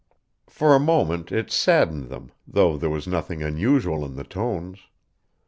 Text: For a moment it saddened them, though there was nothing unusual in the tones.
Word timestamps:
For 0.49 0.73
a 0.75 0.79
moment 0.79 1.31
it 1.31 1.51
saddened 1.51 2.05
them, 2.09 2.31
though 2.47 2.75
there 2.75 2.89
was 2.89 3.05
nothing 3.05 3.43
unusual 3.43 4.03
in 4.03 4.15
the 4.15 4.23
tones. 4.23 4.87